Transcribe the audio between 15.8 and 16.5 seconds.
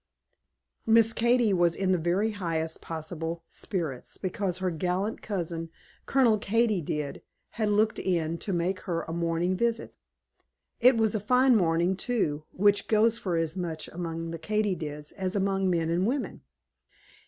and women.